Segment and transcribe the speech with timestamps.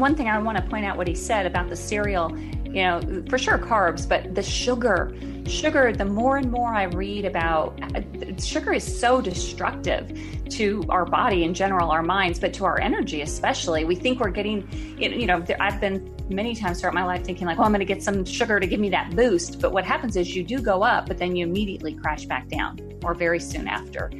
[0.00, 3.24] one thing I want to point out what he said about the cereal, you know,
[3.28, 5.14] for sure carbs, but the sugar,
[5.46, 8.02] sugar, the more and more I read about uh,
[8.38, 10.18] sugar is so destructive
[10.50, 13.84] to our body in general, our minds, but to our energy especially.
[13.84, 14.68] We think we're getting,
[14.98, 17.84] you know, I've been many times throughout my life thinking like, oh, I'm going to
[17.84, 19.60] get some sugar to give me that boost.
[19.60, 22.78] But what happens is you do go up, but then you immediately crash back down
[23.04, 24.10] or very soon after.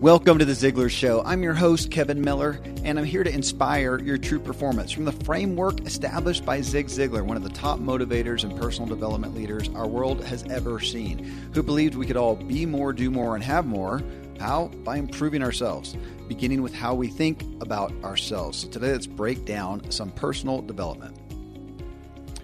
[0.00, 1.22] Welcome to the Ziglar Show.
[1.26, 5.12] I'm your host, Kevin Miller, and I'm here to inspire your true performance from the
[5.12, 9.86] framework established by Zig Ziglar, one of the top motivators and personal development leaders our
[9.86, 13.66] world has ever seen, who believed we could all be more, do more, and have
[13.66, 14.02] more.
[14.38, 14.68] How?
[14.68, 15.94] By improving ourselves,
[16.28, 18.60] beginning with how we think about ourselves.
[18.60, 21.14] So today, let's break down some personal development.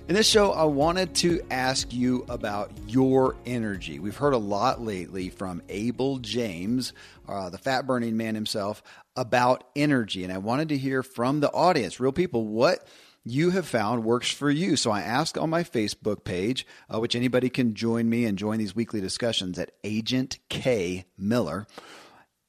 [0.09, 3.99] In this show, I wanted to ask you about your energy.
[3.99, 6.93] We've heard a lot lately from Abel James,
[7.29, 8.83] uh, the fat burning man himself,
[9.17, 10.25] about energy.
[10.25, 12.87] And I wanted to hear from the audience, real people, what
[13.25, 14.77] you have found works for you.
[14.77, 18.59] So I asked on my Facebook page, uh, which anybody can join me and join
[18.59, 21.67] these weekly discussions at Agent K Miller.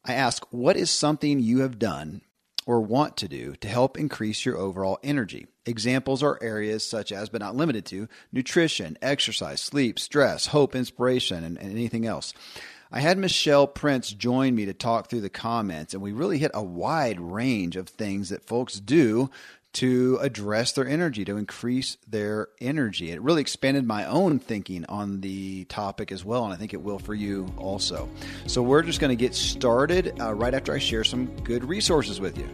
[0.06, 2.22] I ask, what is something you have done
[2.68, 5.48] or want to do to help increase your overall energy.
[5.66, 11.46] Examples are areas such as, but not limited to, nutrition, exercise, sleep, stress, hope, inspiration,
[11.46, 12.34] and, and anything else.
[12.92, 16.52] I had Michelle Prince join me to talk through the comments, and we really hit
[16.54, 19.30] a wide range of things that folks do
[19.74, 23.12] to address their energy, to increase their energy.
[23.12, 26.82] It really expanded my own thinking on the topic as well, and I think it
[26.82, 28.10] will for you also.
[28.46, 32.22] So, we're just going to get started uh, right after I share some good resources
[32.22, 32.50] with you.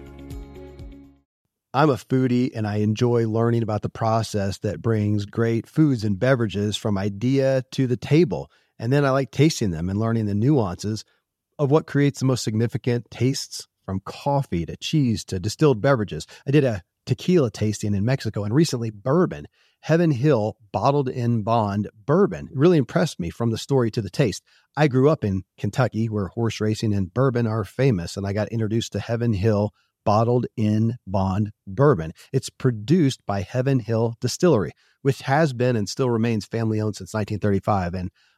[1.75, 6.19] I'm a foodie and I enjoy learning about the process that brings great foods and
[6.19, 8.51] beverages from idea to the table.
[8.83, 11.05] And then I like tasting them and learning the nuances
[11.57, 16.27] of what creates the most significant tastes from coffee to cheese to distilled beverages.
[16.45, 19.47] I did a tequila tasting in Mexico and recently bourbon.
[19.79, 24.09] Heaven Hill bottled in bond bourbon it really impressed me from the story to the
[24.09, 24.43] taste.
[24.75, 28.49] I grew up in Kentucky where horse racing and bourbon are famous, and I got
[28.49, 29.73] introduced to Heaven Hill
[30.03, 32.11] bottled in bond bourbon.
[32.33, 34.73] It's produced by Heaven Hill Distillery,
[35.03, 37.93] which has been and still remains family owned since 1935.
[37.93, 38.11] And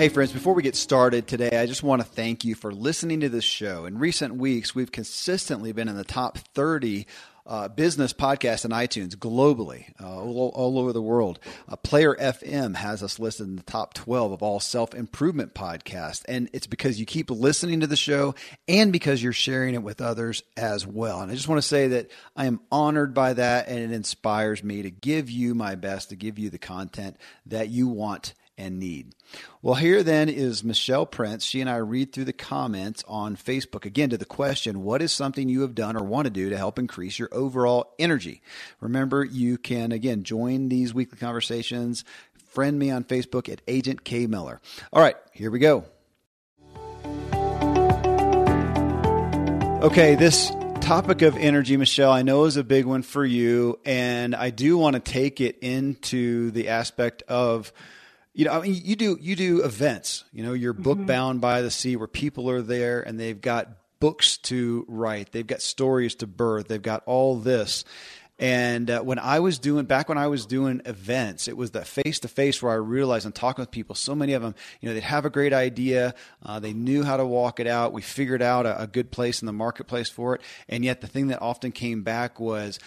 [0.00, 3.20] Hey, friends, before we get started today, I just want to thank you for listening
[3.20, 3.84] to this show.
[3.84, 7.06] In recent weeks, we've consistently been in the top 30
[7.44, 11.38] uh, business podcasts in iTunes globally, uh, all, all, over the world.
[11.68, 16.22] Uh, Player FM has us listed in the top 12 of all self improvement podcasts.
[16.26, 18.34] And it's because you keep listening to the show
[18.66, 21.20] and because you're sharing it with others as well.
[21.20, 24.64] And I just want to say that I am honored by that and it inspires
[24.64, 28.78] me to give you my best, to give you the content that you want and
[28.78, 29.14] need.
[29.62, 31.44] Well, here then is Michelle Prince.
[31.44, 35.12] She and I read through the comments on Facebook again to the question What is
[35.12, 38.42] something you have done or want to do to help increase your overall energy?
[38.80, 42.04] Remember, you can again join these weekly conversations.
[42.50, 44.60] Friend me on Facebook at Agent K Miller.
[44.92, 45.84] All right, here we go.
[49.82, 50.50] Okay, this
[50.80, 54.76] topic of energy, Michelle, I know is a big one for you, and I do
[54.76, 57.72] want to take it into the aspect of
[58.32, 60.24] you know, I mean, you do you do events.
[60.32, 61.06] You know, you're book mm-hmm.
[61.06, 63.68] bound by the sea, where people are there and they've got
[63.98, 67.84] books to write, they've got stories to birth, they've got all this.
[68.38, 71.86] And uh, when I was doing back when I was doing events, it was that
[71.86, 73.94] face to face where I realized I'm talking with people.
[73.94, 77.18] So many of them, you know, they'd have a great idea, uh, they knew how
[77.18, 77.92] to walk it out.
[77.92, 81.06] We figured out a, a good place in the marketplace for it, and yet the
[81.06, 82.78] thing that often came back was,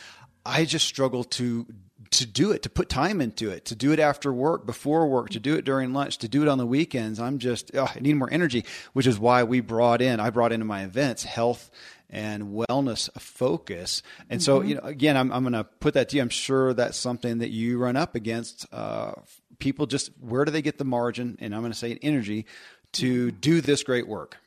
[0.44, 1.68] I just struggled to
[2.14, 5.30] to do it, to put time into it, to do it after work, before work,
[5.32, 7.20] to do it during lunch, to do it on the weekends.
[7.20, 10.52] I'm just, oh, I need more energy, which is why we brought in, I brought
[10.52, 11.72] into my events health
[12.10, 14.04] and wellness focus.
[14.30, 14.46] And mm-hmm.
[14.46, 16.22] so, you know, again, I'm, I'm going to put that to you.
[16.22, 18.68] I'm sure that's something that you run up against.
[18.72, 19.14] Uh,
[19.58, 21.38] people just, where do they get the margin?
[21.40, 22.46] And I'm going to say energy
[22.94, 24.38] to do this great work.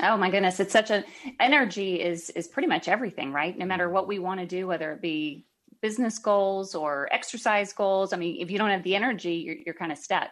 [0.00, 1.04] Oh my goodness, it's such an
[1.40, 3.58] energy is is pretty much everything, right?
[3.58, 5.47] No matter what we want to do, whether it be
[5.80, 8.12] business goals or exercise goals.
[8.12, 10.30] I mean, if you don't have the energy, you're, you're kind of stuck.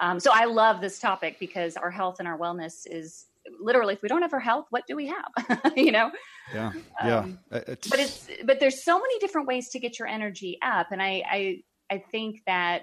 [0.00, 3.26] Um, so I love this topic because our health and our wellness is
[3.60, 5.72] literally, if we don't have our health, what do we have?
[5.76, 6.10] you know?
[6.52, 6.72] Yeah.
[7.04, 7.18] Yeah.
[7.18, 7.88] Um, it's...
[7.88, 10.88] But it's, but there's so many different ways to get your energy up.
[10.90, 12.82] And I, I, I think that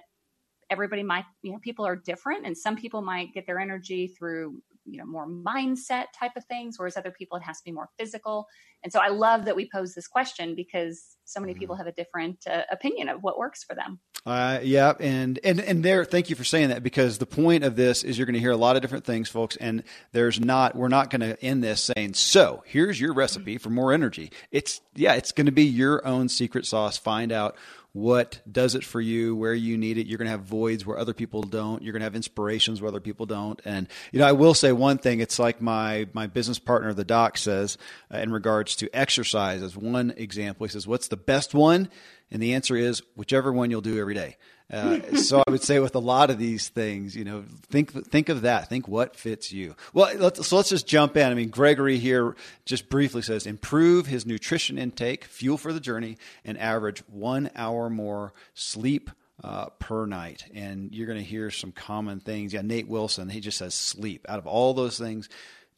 [0.69, 4.61] everybody might, you know, people are different and some people might get their energy through
[4.91, 7.89] you know more mindset type of things whereas other people it has to be more
[7.97, 8.47] physical.
[8.83, 11.85] And so i love that we pose this question because so many people mm-hmm.
[11.85, 13.99] have a different uh, opinion of what works for them.
[14.25, 17.75] Uh, yeah and and and there thank you for saying that because the point of
[17.75, 20.75] this is you're going to hear a lot of different things folks and there's not
[20.75, 24.31] we're not going to end this saying so here's your recipe for more energy.
[24.51, 26.97] It's yeah it's going to be your own secret sauce.
[26.97, 27.55] Find out
[27.93, 30.07] what does it for you, where you need it.
[30.07, 31.83] You're going to have voids where other people don't.
[31.83, 33.59] You're going to have inspirations where other people don't.
[33.65, 35.19] And you know, I will say one thing.
[35.19, 37.77] It's like my my business partner, the doc, says
[38.13, 40.65] uh, in regards to exercise as one example.
[40.65, 41.89] He says, "What's the best one?"
[42.31, 44.37] And the answer is whichever one you'll do every day.
[44.71, 48.29] Uh, so I would say with a lot of these things, you know, think think
[48.29, 48.69] of that.
[48.69, 49.75] Think what fits you.
[49.93, 51.29] Well, let's, so let's just jump in.
[51.29, 52.35] I mean, Gregory here
[52.65, 57.89] just briefly says improve his nutrition intake, fuel for the journey, and average one hour
[57.89, 59.09] more sleep
[59.43, 60.45] uh, per night.
[60.53, 62.53] And you're going to hear some common things.
[62.53, 64.25] Yeah, Nate Wilson, he just says sleep.
[64.29, 65.27] Out of all those things,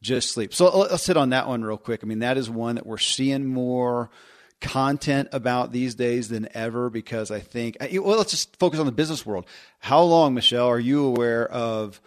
[0.02, 0.54] just sleep.
[0.54, 2.00] So let's hit on that one real quick.
[2.04, 4.10] I mean, that is one that we're seeing more
[4.64, 8.92] content about these days than ever because I think, well, let's just focus on the
[8.92, 9.46] business world.
[9.78, 12.00] How long, Michelle, are you aware of?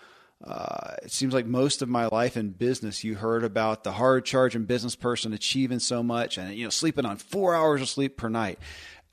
[0.44, 4.26] Uh, it seems like most of my life in business, you heard about the hard
[4.26, 8.18] charging business person achieving so much and you know sleeping on four hours of sleep
[8.18, 8.60] per night.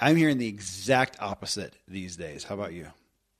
[0.00, 2.44] I'm hearing the exact opposite these days.
[2.44, 2.88] How about you?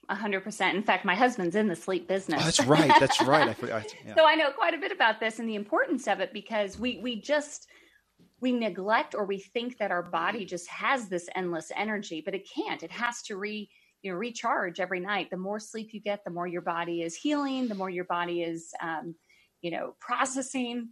[0.09, 0.77] A hundred percent.
[0.77, 2.41] In fact, my husband's in the sleep business.
[2.41, 2.93] Oh, that's right.
[3.01, 3.49] That's right.
[3.49, 3.95] I forgot.
[4.07, 4.15] Yeah.
[4.15, 7.01] So I know quite a bit about this and the importance of it because we
[7.03, 7.69] we just
[8.45, 12.47] we neglect or we think that our body just has this endless energy, but it
[12.47, 12.83] can't.
[12.83, 13.71] It has to re
[14.03, 15.31] you know recharge every night.
[15.31, 18.43] The more sleep you get, the more your body is healing, the more your body
[18.43, 19.15] is um,
[19.63, 20.91] you know processing.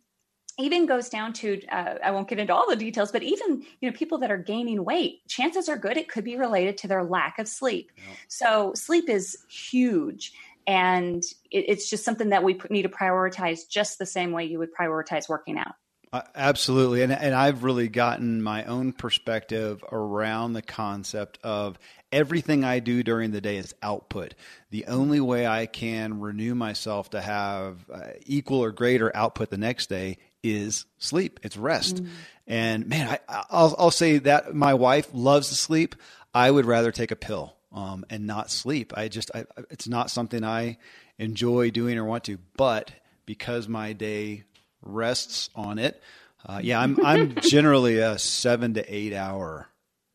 [0.58, 3.90] Even goes down to uh, I won't get into all the details, but even you
[3.90, 7.04] know people that are gaining weight, chances are good it could be related to their
[7.04, 7.92] lack of sleep.
[8.28, 10.32] So sleep is huge
[10.66, 14.58] and it, it's just something that we need to prioritize just the same way you
[14.58, 15.74] would prioritize working out
[16.12, 17.02] uh, absolutely.
[17.02, 21.78] And, and I've really gotten my own perspective around the concept of
[22.12, 24.34] everything I do during the day is output.
[24.70, 29.56] The only way I can renew myself to have uh, equal or greater output the
[29.56, 31.40] next day is sleep.
[31.42, 32.02] It's rest.
[32.02, 32.08] Mm.
[32.46, 35.94] And man, I, will I'll say that my wife loves to sleep.
[36.34, 38.92] I would rather take a pill um, and not sleep.
[38.96, 40.76] I just, I, it's not something I
[41.18, 42.90] enjoy doing or want to, but
[43.24, 44.44] because my day
[44.82, 46.02] rests on it.
[46.44, 49.68] Uh, yeah, I'm I'm generally a seven to eight hour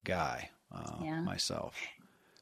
[0.03, 1.21] guy uh, yeah.
[1.21, 1.75] myself.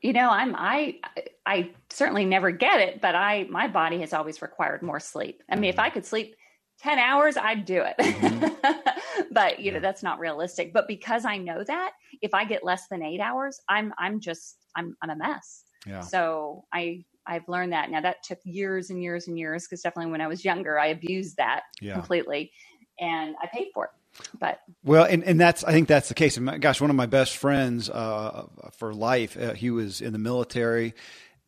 [0.01, 0.99] You know, I'm I
[1.45, 5.41] I certainly never get it, but I my body has always required more sleep.
[5.49, 5.69] I mean, mm-hmm.
[5.69, 6.35] if I could sleep
[6.79, 9.23] 10 hours i'd do it mm-hmm.
[9.31, 11.91] but you know that's not realistic but because i know that
[12.21, 16.01] if i get less than eight hours i'm i'm just i'm i'm a mess yeah.
[16.01, 17.89] so i I've learned that.
[17.89, 20.87] Now that took years and years and years because definitely when I was younger, I
[20.87, 21.93] abused that yeah.
[21.93, 22.51] completely,
[22.99, 23.91] and I paid for it.
[24.39, 26.37] But well, and, and that's I think that's the case.
[26.37, 28.45] And my, gosh, one of my best friends uh,
[28.77, 30.93] for life, uh, he was in the military,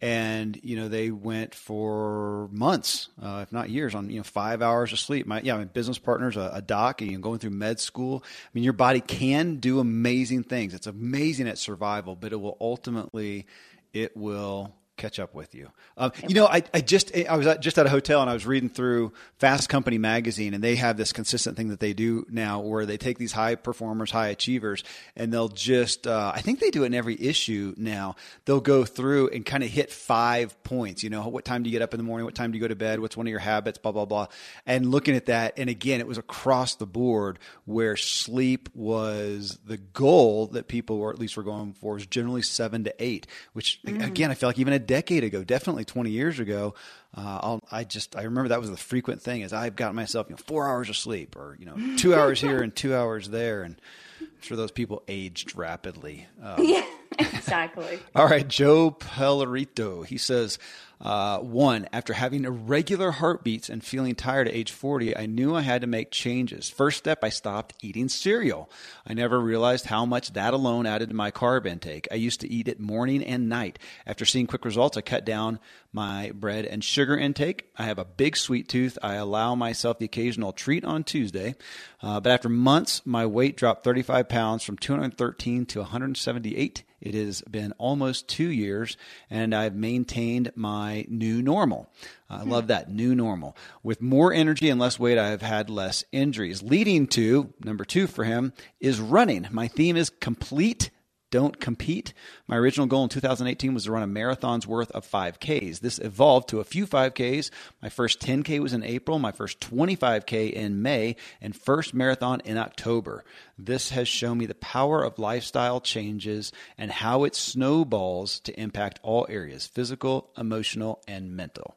[0.01, 4.61] and you know they went for months, uh, if not years, on you know five
[4.61, 5.25] hours of sleep.
[5.25, 8.23] My yeah, my business partner's a, a doc, and you know, going through med school.
[8.25, 10.73] I mean, your body can do amazing things.
[10.73, 13.45] It's amazing at survival, but it will ultimately
[13.93, 15.69] it will catch up with you.
[15.95, 18.33] Um, you know, I, I just I was at, just at a hotel and I
[18.33, 22.25] was reading through Fast Company magazine, and they have this consistent thing that they do
[22.29, 24.83] now, where they take these high performers, high achievers,
[25.15, 28.15] and they'll just uh, I think they do it in every issue now.
[28.45, 31.03] They'll go through and kind of hit five points.
[31.03, 32.25] You know, what time do you get up in the morning?
[32.25, 32.99] What time do you go to bed?
[32.99, 33.77] What's one of your habits?
[33.77, 34.27] Blah blah blah.
[34.65, 39.77] And looking at that, and again, it was across the board where sleep was the
[39.77, 43.79] goal that people were at least were going for was generally seven to eight, which
[43.83, 44.05] mm.
[44.05, 46.73] again I feel like even a decade ago, definitely 20 years ago,
[47.15, 50.35] uh, i just I remember that was the frequent thing is I've got myself you
[50.35, 53.63] know four hours of sleep or you know two hours here and two hours there,
[53.63, 53.79] and
[54.19, 56.27] I'm sure those people aged rapidly.
[56.41, 56.85] Um, yeah,
[57.19, 57.99] exactly.
[58.15, 60.05] all right, Joe Pellerito.
[60.05, 60.59] He says,
[60.99, 65.61] uh, one, after having irregular heartbeats and feeling tired at age 40, I knew I
[65.61, 66.69] had to make changes.
[66.69, 68.69] First step, I stopped eating cereal.
[69.05, 72.07] I never realized how much that alone added to my carb intake.
[72.11, 73.77] I used to eat it morning and night.
[74.07, 75.59] After seeing quick results, I cut down
[75.93, 77.69] my bread and sugar intake.
[77.77, 78.97] I have a big sweet tooth.
[79.01, 81.55] I allow myself the occasional treat on Tuesday.
[82.01, 87.41] Uh, but after months, my weight dropped 35 pounds from 213 to 178 It has
[87.41, 88.97] been almost two years,
[89.29, 91.89] and I've maintained my new normal.
[92.29, 92.49] I hmm.
[92.49, 93.55] love that new normal.
[93.83, 98.07] With more energy and less weight, I have had less injuries, leading to number two
[98.07, 99.47] for him is running.
[99.51, 100.89] My theme is complete
[101.29, 102.13] don't compete.
[102.47, 105.79] My original goal in 2018 was to run a marathon's worth of 5Ks.
[105.79, 107.49] This evolved to a few 5Ks.
[107.81, 112.57] My first 10K was in April, my first 25K in May, and first marathon in
[112.57, 113.23] October.
[113.57, 118.99] This has shown me the power of lifestyle changes and how it snowballs to impact
[119.03, 121.75] all areas physical, emotional, and mental.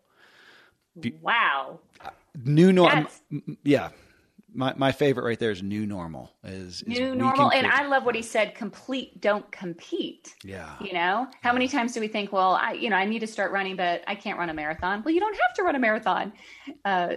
[1.22, 1.80] Wow.
[2.44, 3.06] New normal.
[3.64, 3.90] Yeah
[4.52, 8.04] my, my favorite right there is new normal is, is new normal and i love
[8.04, 10.34] what he said complete don't compete.
[10.44, 10.74] Yeah.
[10.80, 11.26] You know?
[11.42, 11.52] How yeah.
[11.52, 14.02] many times do we think well i you know i need to start running but
[14.06, 15.02] i can't run a marathon?
[15.04, 16.32] Well you don't have to run a marathon.
[16.84, 17.14] Uh,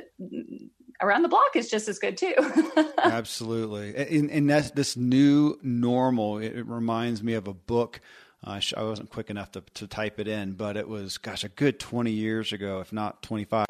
[1.02, 2.34] around the block is just as good too.
[2.98, 3.96] Absolutely.
[3.96, 8.00] And, and that's this new normal it, it reminds me of a book.
[8.46, 11.50] Uh, I wasn't quick enough to, to type it in, but it was, gosh, a
[11.50, 13.66] good 20 years ago, if not 25,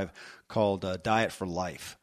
[0.47, 1.95] called uh, Diet for Life.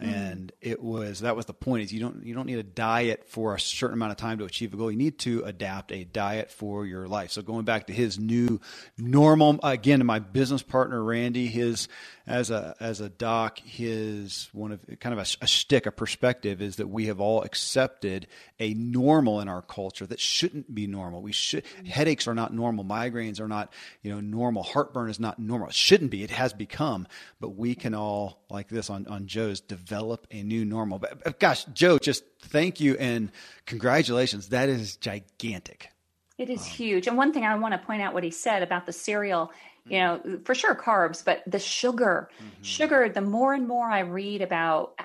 [0.00, 0.06] Mm.
[0.06, 3.24] And it was that was the point is you don't you don't need a diet
[3.28, 4.90] for a certain amount of time to achieve a goal.
[4.90, 7.30] You need to adapt a diet for your life.
[7.30, 8.60] So going back to his new
[8.98, 11.88] normal again, my business partner Randy, his
[12.26, 16.60] as a as a doc, his one of kind of a, a shtick, a perspective
[16.60, 18.26] is that we have all accepted
[18.60, 21.22] a normal in our culture that shouldn't be normal.
[21.22, 23.72] We should headaches are not normal, migraines are not
[24.02, 25.68] you know normal, heartburn is not normal.
[25.68, 26.22] It shouldn't be.
[26.22, 27.06] It has become,
[27.40, 30.98] but we can all like this on on Joe's develop a new normal.
[30.98, 33.30] But gosh, Joe, just thank you and
[33.66, 34.48] congratulations.
[34.48, 35.90] That is gigantic.
[36.38, 37.06] It is um, huge.
[37.06, 39.50] And one thing I want to point out what he said about the cereal
[39.88, 42.62] you know for sure carbs but the sugar mm-hmm.
[42.62, 44.98] sugar the more and more i read about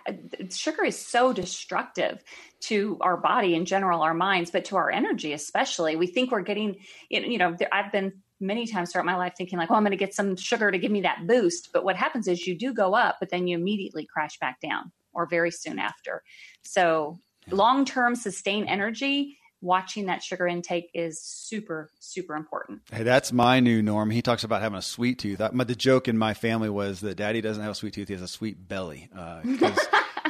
[0.50, 2.24] sugar is so destructive
[2.60, 6.42] to our body in general our minds but to our energy especially we think we're
[6.42, 6.78] getting
[7.10, 9.98] you know i've been many times throughout my life thinking like well i'm going to
[9.98, 11.70] get some sugar to give me that boost.
[11.74, 14.92] But what happens is you do go up but then you immediately crash back down
[15.14, 16.24] or very soon after.
[16.64, 17.20] So
[17.50, 22.82] long term sustained energy watching that sugar intake is super super important.
[22.92, 24.10] Hey that's my new norm.
[24.10, 25.40] He talks about having a sweet tooth.
[25.40, 28.14] I, the joke in my family was that daddy doesn't have a sweet tooth he
[28.14, 29.42] has a sweet belly uh,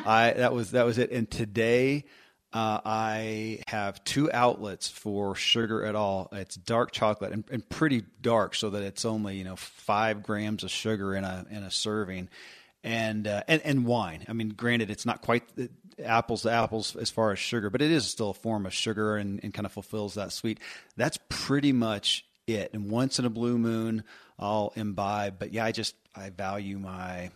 [0.06, 1.12] i that was that was it.
[1.12, 2.06] And today
[2.54, 6.28] uh, I have two outlets for sugar at all.
[6.34, 10.64] It's dark chocolate and, and, pretty dark, so that it's only you know five grams
[10.64, 12.28] of sugar in a in a serving,
[12.84, 14.26] and uh, and and wine.
[14.28, 15.44] I mean, granted, it's not quite
[16.04, 19.16] apples to apples as far as sugar, but it is still a form of sugar
[19.16, 20.60] and, and kind of fulfills that sweet.
[20.98, 22.72] That's pretty much it.
[22.74, 24.04] And once in a blue moon,
[24.38, 25.40] I'll imbibe.
[25.40, 27.32] But yeah, I just I value my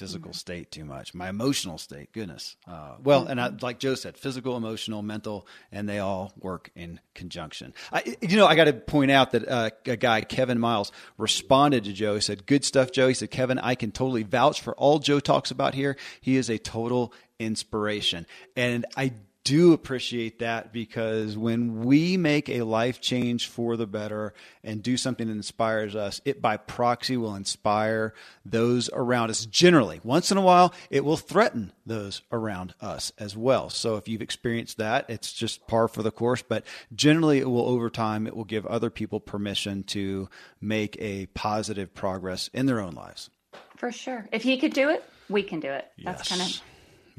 [0.00, 0.36] physical mm-hmm.
[0.36, 2.10] state too much, my emotional state.
[2.12, 2.56] Goodness.
[2.66, 7.00] Uh, well, and I, like Joe said, physical, emotional, mental, and they all work in
[7.14, 7.74] conjunction.
[7.92, 11.84] I, you know, I got to point out that uh, a guy, Kevin Miles, responded
[11.84, 12.14] to Joe.
[12.14, 15.20] He said, "Good stuff, Joe." He said, "Kevin, I can totally vouch for all Joe
[15.20, 15.98] talks about here.
[16.22, 18.26] He is a total inspiration.
[18.56, 19.12] And I
[19.44, 24.96] do appreciate that because when we make a life change for the better and do
[24.96, 28.12] something that inspires us, it by proxy will inspire
[28.44, 29.46] those around us.
[29.46, 33.70] Generally, once in a while, it will threaten those around us as well.
[33.70, 36.42] So if you've experienced that, it's just par for the course.
[36.42, 40.28] But generally, it will over time, it will give other people permission to
[40.60, 43.30] make a positive progress in their own lives.
[43.76, 44.28] For sure.
[44.32, 45.90] If he could do it, we can do it.
[46.04, 46.38] That's yes.
[46.38, 46.60] kind of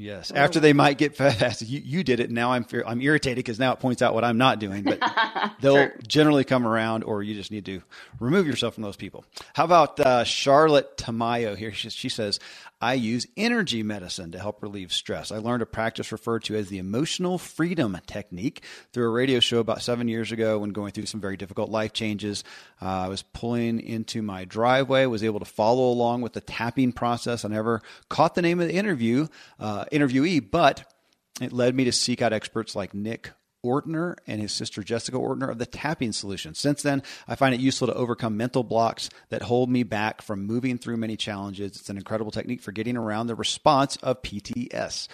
[0.01, 0.31] Yes.
[0.31, 2.31] After they might get fast, you, you did it.
[2.31, 4.83] Now I'm I'm irritated because now it points out what I'm not doing.
[4.83, 4.99] But
[5.61, 5.93] they'll sure.
[6.07, 7.83] generally come around, or you just need to
[8.19, 9.23] remove yourself from those people.
[9.53, 11.71] How about uh, Charlotte Tamayo here?
[11.71, 12.39] She, she says,
[12.81, 15.31] I use energy medicine to help relieve stress.
[15.31, 19.59] I learned a practice referred to as the emotional freedom technique through a radio show
[19.59, 22.43] about seven years ago when going through some very difficult life changes.
[22.81, 26.91] Uh, I was pulling into my driveway, was able to follow along with the tapping
[26.91, 27.45] process.
[27.45, 29.27] I never caught the name of the interview
[29.59, 30.91] uh, interviewee, but
[31.39, 33.31] it led me to seek out experts like Nick
[33.65, 36.53] Ortner and his sister Jessica Ortner of the Tapping Solution.
[36.55, 40.45] Since then, I find it useful to overcome mental blocks that hold me back from
[40.45, 41.77] moving through many challenges.
[41.77, 45.07] It's an incredible technique for getting around the response of PTS.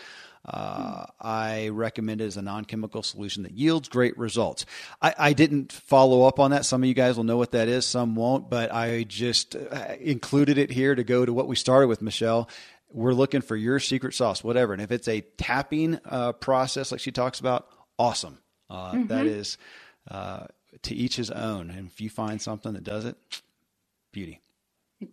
[0.45, 4.65] Uh, I recommend it as a non chemical solution that yields great results.
[5.01, 6.63] I, I, didn't follow up on that.
[6.63, 9.95] Some of you guys will know what that is, some won't, but I just uh,
[9.99, 12.47] included it here to go to what we started with, Michelle.
[12.93, 14.71] We're looking for your secret sauce, whatever.
[14.71, 18.39] And if it's a tapping uh, process like she talks about, awesome.
[18.69, 19.07] Uh, mm-hmm.
[19.07, 19.57] that is
[20.11, 20.47] uh,
[20.81, 21.71] to each his own.
[21.71, 23.15] And if you find something that does it,
[24.11, 24.41] beauty.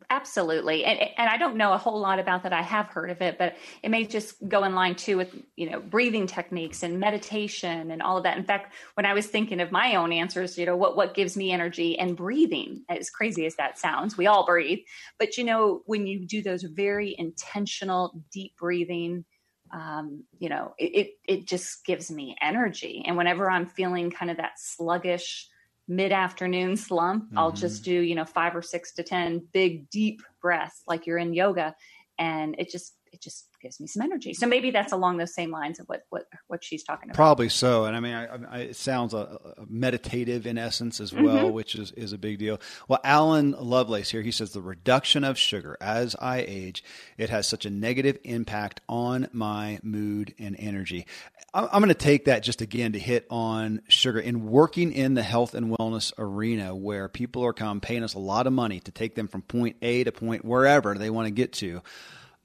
[0.08, 0.82] Absolutely.
[0.86, 2.54] And, and I don't know a whole lot about that.
[2.54, 5.68] I have heard of it, but it may just go in line too with, you
[5.68, 8.38] know, breathing techniques and meditation and all of that.
[8.38, 11.36] In fact, when I was thinking of my own answers, you know, what, what gives
[11.36, 14.78] me energy and breathing, as crazy as that sounds, we all breathe.
[15.18, 19.26] But, you know, when you do those very intentional, deep breathing,
[19.74, 23.02] um, you know, it, it, it just gives me energy.
[23.06, 25.48] And whenever I'm feeling kind of that sluggish,
[25.86, 27.36] mid-afternoon slump mm-hmm.
[27.36, 31.18] i'll just do you know five or six to ten big deep breaths like you're
[31.18, 31.74] in yoga
[32.18, 34.34] and it just it just gives me some energy.
[34.34, 37.16] So maybe that's along those same lines of what what what she's talking about.
[37.16, 37.84] Probably so.
[37.84, 41.52] And I mean, I, I, it sounds a, a, meditative in essence as well, mm-hmm.
[41.52, 42.60] which is is a big deal.
[42.88, 46.82] Well, Alan Lovelace here, he says the reduction of sugar as I age,
[47.16, 51.06] it has such a negative impact on my mood and energy.
[51.54, 55.14] I'm, I'm going to take that just again to hit on sugar in working in
[55.14, 58.80] the health and wellness arena where people are come paying us a lot of money
[58.80, 61.80] to take them from point A to point wherever they want to get to.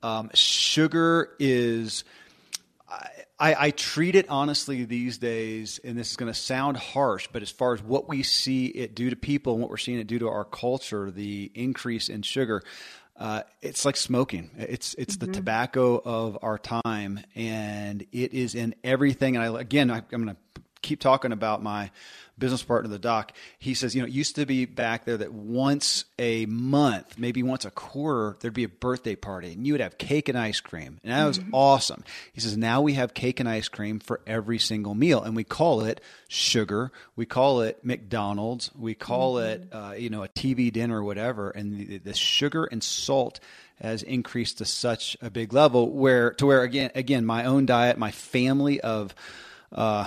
[0.04, 2.04] Um, sugar is.
[3.42, 7.42] I, I, treat it honestly these days, and this is going to sound harsh, but
[7.42, 10.08] as far as what we see it do to people and what we're seeing it
[10.08, 12.64] do to our culture, the increase in sugar,
[13.20, 14.50] uh, it's like smoking.
[14.58, 15.28] It's it's mm-hmm.
[15.28, 19.36] the tobacco of our time, and it is in everything.
[19.36, 21.92] And I again, I, I'm going to keep talking about my
[22.40, 25.18] business partner, of the doc, he says, you know, it used to be back there
[25.18, 29.74] that once a month, maybe once a quarter, there'd be a birthday party and you
[29.74, 31.00] would have cake and ice cream.
[31.04, 31.54] And that was mm-hmm.
[31.54, 32.04] awesome.
[32.34, 35.22] He says, now we have cake and ice cream for every single meal.
[35.22, 36.92] And we call it sugar.
[37.16, 38.72] We call it McDonald's.
[38.78, 39.64] We call mm-hmm.
[39.64, 41.50] it, uh, you know, a TV dinner or whatever.
[41.50, 43.40] And the, the sugar and salt
[43.82, 47.98] has increased to such a big level where, to where again, again, my own diet,
[47.98, 49.16] my family of,
[49.72, 50.06] uh,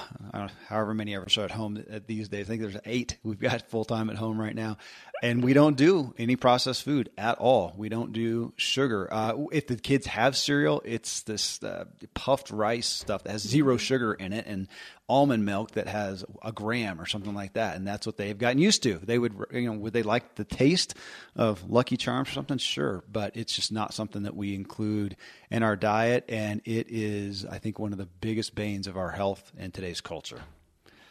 [0.69, 2.47] however many of us are at home these days.
[2.47, 4.76] I think there's eight we've got full time at home right now,
[5.23, 7.73] and we don't do any processed food at all.
[7.76, 9.09] We don't do sugar.
[9.11, 13.76] Uh, if the kids have cereal, it's this uh, puffed rice stuff that has zero
[13.76, 14.67] sugar in it, and
[15.09, 18.59] almond milk that has a gram or something like that, and that's what they've gotten
[18.59, 18.95] used to.
[18.95, 20.97] They would, you know, would they like the taste
[21.37, 22.59] of Lucky Charms or something?
[22.59, 25.17] Sure, but it's just not something that we include
[25.50, 29.11] in our diet, and it is, I think, one of the biggest banes of our
[29.11, 30.41] health in today's culture.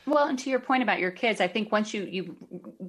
[0.06, 2.36] Well, and to your point about your kids, I think once you you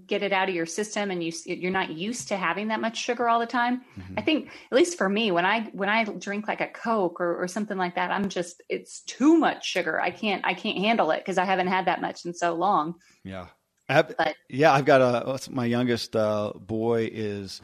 [0.07, 2.97] get it out of your system and you you're not used to having that much
[2.97, 3.83] sugar all the time.
[3.99, 4.15] Mm-hmm.
[4.17, 7.43] I think at least for me, when I when I drink like a Coke or,
[7.43, 10.01] or something like that, I'm just it's too much sugar.
[10.01, 12.95] I can't I can't handle it because I haven't had that much in so long.
[13.25, 13.49] Yeah,
[13.89, 17.61] have, but, yeah, I've got a my youngest uh, boy is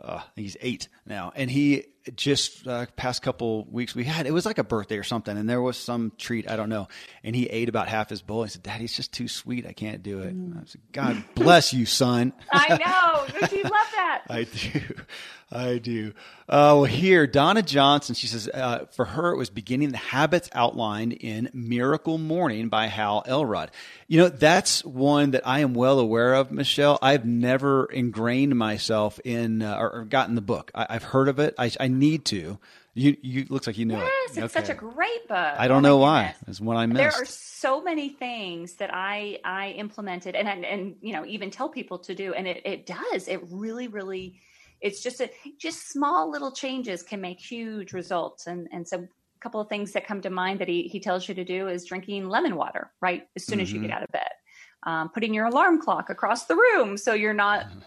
[0.00, 1.86] uh, he's eight now, and he
[2.16, 5.48] just uh, past couple weeks we had it was like a birthday or something, and
[5.48, 6.88] there was some treat I don't know,
[7.22, 8.42] and he ate about half his bowl.
[8.42, 9.66] He said, "Daddy, it's just too sweet.
[9.66, 10.62] I can't do it." Mm.
[10.62, 13.40] I said, "God bless you, son." I know.
[13.40, 14.22] Don't you love that?
[14.28, 14.80] I do.
[15.50, 16.12] I do.
[16.48, 20.50] Uh, well, here, Donna Johnson, she says, uh, for her, it was beginning the habits
[20.52, 23.70] outlined in Miracle Morning by Hal Elrod.
[24.08, 26.98] You know, that's one that I am well aware of, Michelle.
[27.00, 30.72] I've never ingrained myself in uh, or, or, gotten the book.
[30.74, 31.54] I, have heard of it.
[31.56, 32.58] I, I need to.
[32.94, 34.36] You, you looks like you knew yes, it.
[34.36, 34.66] Yes, it's okay.
[34.66, 35.36] such a great book.
[35.36, 36.34] I don't oh know why.
[36.46, 36.98] It's one I missed.
[36.98, 41.50] There are so many things that I I implemented and and, and you know even
[41.50, 43.26] tell people to do, and it it does.
[43.26, 44.40] It really really
[44.84, 49.40] it's just a just small little changes can make huge results and and so a
[49.40, 51.84] couple of things that come to mind that he, he tells you to do is
[51.84, 53.62] drinking lemon water right as soon mm-hmm.
[53.62, 53.96] as you get mm-hmm.
[53.96, 54.28] out of bed
[54.84, 57.78] um, putting your alarm clock across the room so you're not mm-hmm.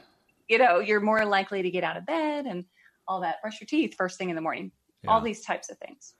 [0.47, 2.65] you know you're more likely to get out of bed and
[3.07, 4.71] all that brush your teeth first thing in the morning
[5.03, 5.11] yeah.
[5.11, 6.13] all these types of things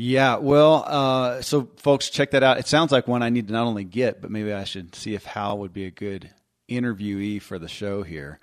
[0.00, 2.58] yeah, well, uh, so folks, check that out.
[2.58, 5.16] It sounds like one I need to not only get, but maybe I should see
[5.16, 6.30] if Hal would be a good
[6.70, 8.38] interviewee for the show here.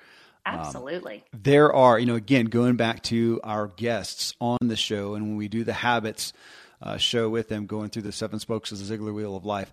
[0.45, 1.23] Um, Absolutely.
[1.33, 5.25] Um, there are, you know, again, going back to our guests on the show, and
[5.29, 6.33] when we do the habits
[6.81, 9.71] uh, show with them, going through the seven spokes of the Ziglar Wheel of Life,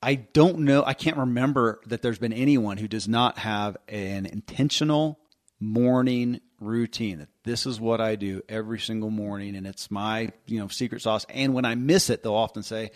[0.00, 4.26] I don't know, I can't remember that there's been anyone who does not have an
[4.26, 5.18] intentional
[5.58, 10.58] morning routine that this is what I do every single morning and it's my you
[10.58, 12.90] know secret sauce and when I miss it they'll often say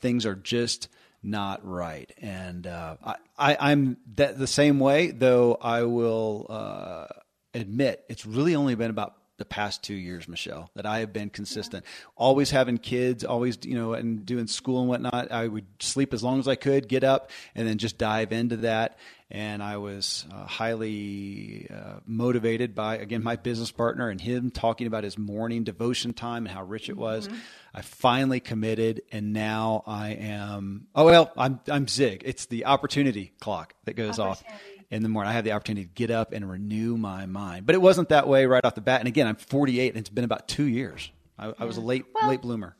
[0.00, 0.88] things are just
[1.22, 2.12] not right.
[2.20, 2.96] And uh,
[3.36, 7.06] I, am the same way, though I will uh,
[7.54, 11.30] admit it's really only been about the past two years, Michelle, that I have been
[11.30, 11.84] consistent.
[12.16, 15.30] Always having kids, always, you know, and doing school and whatnot.
[15.30, 18.56] I would sleep as long as I could, get up, and then just dive into
[18.58, 18.98] that.
[19.30, 24.86] And I was uh, highly uh, motivated by, again, my business partner and him talking
[24.86, 27.28] about his morning devotion time and how rich it was.
[27.28, 27.36] Mm-hmm.
[27.74, 30.86] I finally committed, and now I am.
[30.94, 32.22] Oh well, I'm I'm Zig.
[32.24, 34.42] It's the opportunity clock that goes off
[34.90, 35.30] in the morning.
[35.30, 37.66] I have the opportunity to get up and renew my mind.
[37.66, 39.00] But it wasn't that way right off the bat.
[39.00, 41.10] And again, I'm 48 and it's been about two years.
[41.38, 42.77] I, I was a late, well, late bloomer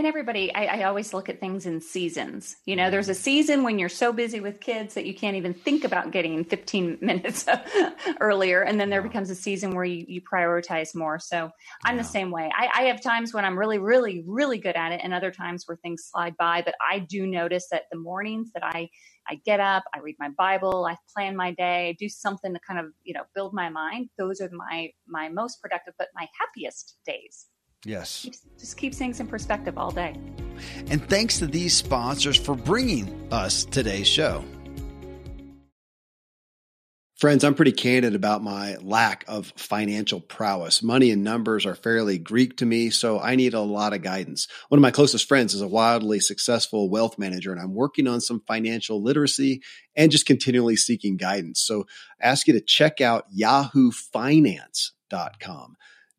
[0.00, 2.56] and everybody I, I, always look at things in seasons.
[2.64, 3.20] You know there's a mm-hmm.
[3.20, 6.98] season when you're so busy with kids that you can't even think about getting 15
[7.02, 7.44] minutes
[8.18, 8.62] earlier.
[8.62, 11.18] And then there becomes a season where you, you prioritize more.
[11.18, 11.50] So
[11.84, 12.02] i'm yeah.
[12.02, 12.50] the same way.
[12.56, 15.64] I, I, have times when i'm really really really good at it and other times
[15.66, 16.62] where things slide by.
[16.64, 18.88] But i do notice that the mornings that i
[19.28, 22.80] i get up i read my bible i plan my day do something to kind
[22.80, 26.96] of you know build my mind those are my my most productive but my happiest
[27.04, 27.48] days
[27.84, 28.28] Yes.
[28.58, 30.14] Just keep things in perspective all day.
[30.88, 34.44] And thanks to these sponsors for bringing us today's show.
[37.20, 40.82] Friends, I'm pretty candid about my lack of financial prowess.
[40.82, 44.48] Money and numbers are fairly Greek to me, so I need a lot of guidance.
[44.70, 48.22] One of my closest friends is a wildly successful wealth manager, and I'm working on
[48.22, 49.60] some financial literacy
[49.94, 51.60] and just continually seeking guidance.
[51.60, 51.84] So
[52.22, 55.76] I ask you to check out yahoofinance.com.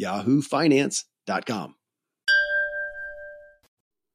[0.00, 1.74] yahoofinance.com.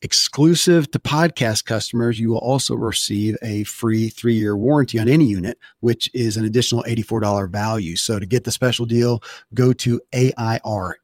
[0.00, 5.24] Exclusive to podcast customers, you will also receive a free three year warranty on any
[5.24, 7.96] unit, which is an additional $84 value.
[7.96, 9.20] So to get the special deal,
[9.54, 10.94] go to A-I-R-D-O-C-T-O-R-P-R-O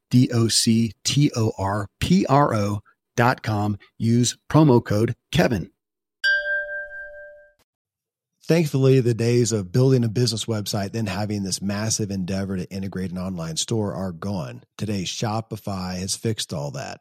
[3.17, 3.79] dot com.
[3.99, 5.73] Use promo code Kevin.
[8.47, 13.11] Thankfully, the days of building a business website, then having this massive endeavor to integrate
[13.11, 14.65] an online store are gone.
[14.77, 17.01] Today, Shopify has fixed all that.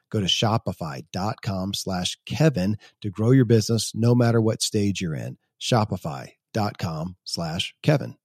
[0.11, 5.37] Go to shopify.com slash Kevin to grow your business no matter what stage you're in.
[5.59, 8.15] Shopify.com slash Kevin.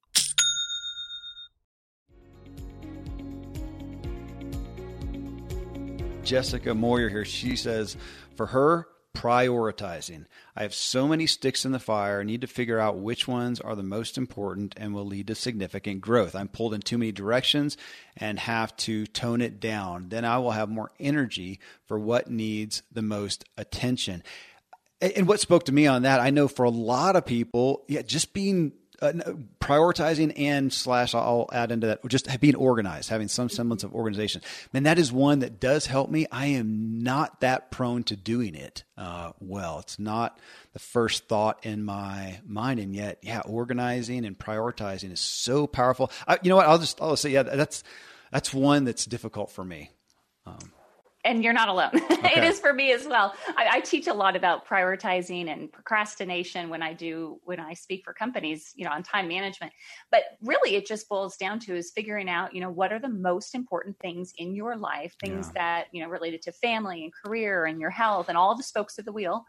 [6.24, 7.24] Jessica Moyer here.
[7.24, 7.96] She says,
[8.34, 10.26] for her, prioritizing.
[10.54, 12.20] I have so many sticks in the fire.
[12.20, 15.34] I need to figure out which ones are the most important and will lead to
[15.34, 16.36] significant growth.
[16.36, 17.78] I'm pulled in too many directions
[18.16, 20.10] and have to tone it down.
[20.10, 24.22] Then I will have more energy for what needs the most attention.
[25.00, 28.02] And what spoke to me on that, I know for a lot of people, yeah,
[28.02, 29.12] just being uh,
[29.60, 34.42] prioritizing and slash I'll add into that just being organized, having some semblance of organization.
[34.72, 36.26] And that is one that does help me.
[36.32, 39.78] I am not that prone to doing it uh, well.
[39.80, 40.38] It's not
[40.72, 46.10] the first thought in my mind, and yet, yeah, organizing and prioritizing is so powerful.
[46.26, 46.66] I, you know what?
[46.66, 47.82] I'll just I'll say, yeah, that's
[48.30, 49.90] that's one that's difficult for me.
[50.46, 50.72] Um,
[51.26, 51.90] and you're not alone.
[52.16, 52.40] Okay.
[52.40, 53.34] it is for me as well.
[53.56, 58.02] I, I, teach a lot about prioritizing and procrastination when I do when I speak
[58.04, 59.72] for companies, you know, on time management.
[60.10, 63.08] But really, it just boils down to is figuring out, you know, what are the
[63.08, 65.62] most important things in your life, things yeah.
[65.62, 68.98] that you know related to family and career and your health and all the spokes
[68.98, 69.44] of the wheel.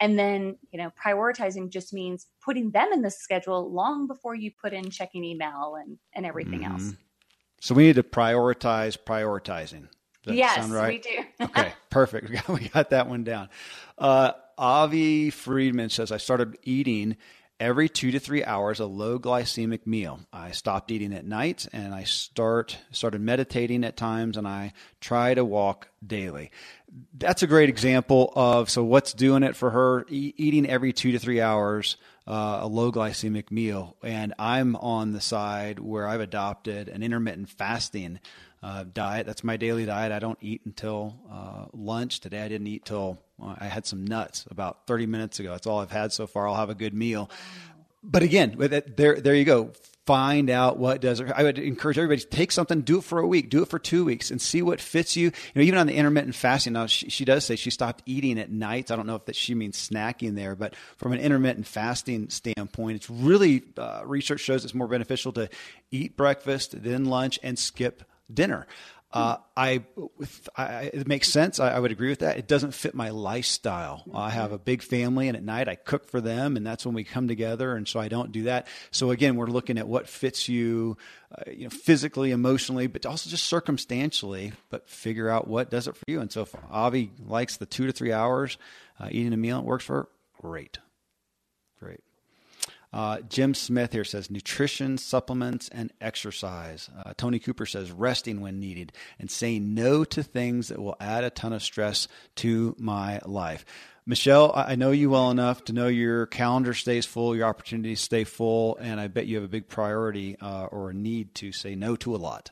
[0.00, 4.50] And then, you know, prioritizing just means putting them in the schedule long before you
[4.60, 6.72] put in checking email and and everything mm-hmm.
[6.72, 6.94] else.
[7.60, 9.88] So we need to prioritize prioritizing
[10.34, 10.88] yes, right?
[10.88, 11.24] we do.
[11.44, 12.48] okay, perfect.
[12.48, 13.48] We got, that one down.
[13.96, 17.16] Uh, Avi Friedman says, I started eating
[17.60, 20.20] every two to three hours a low glycemic meal.
[20.32, 25.34] I stopped eating at night and I start started meditating at times and I try
[25.34, 26.50] to walk daily.
[27.16, 31.12] That's a great example of so what's doing it for her e- eating every two
[31.12, 36.20] to three hours uh, a low glycemic meal and I'm on the side where I've
[36.20, 38.20] adopted an intermittent fasting
[38.62, 39.26] uh, diet.
[39.26, 40.12] That's my daily diet.
[40.12, 42.20] I don't eat until uh, lunch.
[42.20, 45.52] Today I didn't eat till uh, I had some nuts about 30 minutes ago.
[45.52, 46.48] That's all I've had so far.
[46.48, 47.30] I'll have a good meal.
[48.02, 49.72] But again, it, there, there you go.
[50.06, 51.20] Find out what does.
[51.20, 53.78] I would encourage everybody to take something, do it for a week, do it for
[53.78, 55.26] two weeks, and see what fits you.
[55.26, 56.72] You know, even on the intermittent fasting.
[56.72, 58.90] Now, she, she does say she stopped eating at nights.
[58.90, 62.96] I don't know if that she means snacking there, but from an intermittent fasting standpoint,
[62.96, 65.50] it's really uh, research shows it's more beneficial to
[65.90, 68.66] eat breakfast, then lunch, and skip dinner.
[69.10, 69.84] Uh, I,
[70.54, 71.58] I, it makes sense.
[71.58, 72.36] I, I, would agree with that.
[72.36, 74.04] It doesn't fit my lifestyle.
[74.12, 76.94] I have a big family, and at night I cook for them, and that's when
[76.94, 77.74] we come together.
[77.74, 78.66] And so I don't do that.
[78.90, 80.98] So again, we're looking at what fits you,
[81.32, 84.52] uh, you know, physically, emotionally, but also just circumstantially.
[84.68, 86.20] But figure out what does it for you.
[86.20, 88.58] And so if Avi likes the two to three hours
[89.00, 90.08] uh, eating a meal, it works for her.
[90.42, 90.76] Great,
[91.80, 92.00] great.
[92.92, 96.88] Uh, Jim Smith here says nutrition, supplements, and exercise.
[97.04, 101.24] Uh, Tony Cooper says resting when needed and saying no to things that will add
[101.24, 103.64] a ton of stress to my life.
[104.06, 108.24] Michelle, I know you well enough to know your calendar stays full, your opportunities stay
[108.24, 111.74] full, and I bet you have a big priority uh, or a need to say
[111.74, 112.50] no to a lot.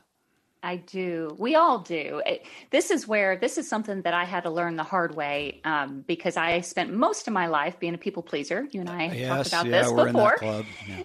[0.67, 1.33] I do.
[1.39, 2.21] We all do.
[2.25, 5.61] It, this is where this is something that I had to learn the hard way
[5.63, 8.67] um, because I spent most of my life being a people pleaser.
[8.71, 10.37] You and I yes, talked about yeah, this before.
[10.41, 11.03] Yeah.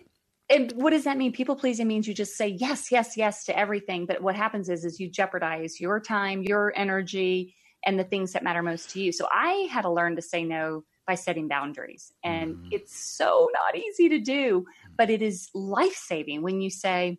[0.51, 1.31] And what does that mean?
[1.31, 4.05] People pleasing means you just say yes, yes, yes to everything.
[4.05, 7.55] But what happens is, is you jeopardize your time, your energy,
[7.87, 9.13] and the things that matter most to you.
[9.13, 12.69] So I had to learn to say no by setting boundaries, and mm.
[12.73, 17.19] it's so not easy to do, but it is life saving when you say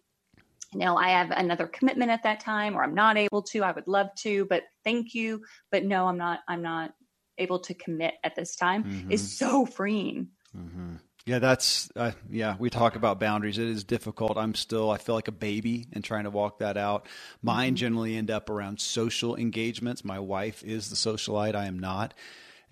[0.73, 3.63] you know, I have another commitment at that time or I'm not able to.
[3.63, 5.43] I would love to, but thank you.
[5.71, 6.93] But no, I'm not, I'm not
[7.38, 9.12] able to commit at this time mm-hmm.
[9.12, 10.29] is so freeing.
[10.57, 10.95] Mm-hmm.
[11.25, 13.57] Yeah, that's, uh, yeah, we talk about boundaries.
[13.57, 14.38] It is difficult.
[14.38, 17.07] I'm still, I feel like a baby in trying to walk that out.
[17.41, 17.75] Mine mm-hmm.
[17.75, 20.03] generally end up around social engagements.
[20.03, 21.55] My wife is the socialite.
[21.55, 22.13] I am not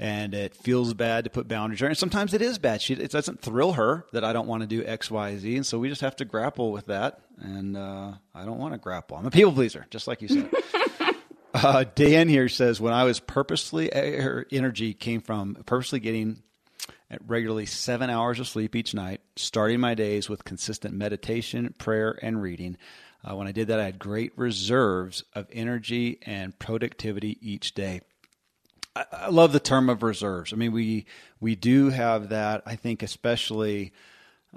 [0.02, 1.88] and it feels bad to put boundaries there.
[1.88, 2.82] And sometimes it is bad.
[2.82, 5.56] She, it doesn't thrill her that I don't want to do X, Y, Z.
[5.56, 7.22] And so we just have to grapple with that.
[7.40, 9.16] And uh, I don't want to grapple.
[9.16, 10.50] I'm a people pleaser, just like you said.
[11.54, 16.42] uh, Dan here says, when I was purposely, her energy came from purposely getting
[17.28, 22.42] regularly seven hours of sleep each night, starting my days with consistent meditation, prayer, and
[22.42, 22.76] reading.
[23.24, 28.02] Uh, when I did that, I had great reserves of energy and productivity each day.
[28.96, 30.54] I, love the term of reserves.
[30.54, 31.06] I mean, we
[31.40, 32.64] we do have that.
[32.66, 33.94] I think, especially,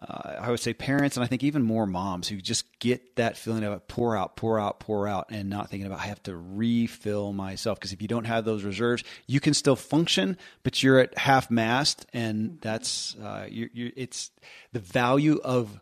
[0.01, 3.37] uh, I would say parents, and I think even more moms who just get that
[3.37, 6.23] feeling of it pour out, pour out, pour out, and not thinking about I have
[6.25, 7.79] to refill myself.
[7.79, 11.51] Because if you don't have those reserves, you can still function, but you're at half
[11.51, 14.33] mast, and that's uh, you, you, it's
[14.73, 15.81] the value of